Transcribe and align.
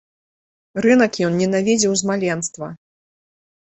Рынак 0.85 1.13
ён 1.29 1.37
ненавідзеў 1.43 1.93
з 2.05 2.11
маленства. 2.15 2.67